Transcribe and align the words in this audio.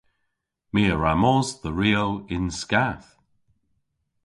My 0.73 0.83
a 0.93 0.95
wra 0.97 1.13
mos 1.21 1.49
dhe 1.61 1.71
Rio 1.79 2.05
yn 2.35 2.45
skath. 2.59 3.09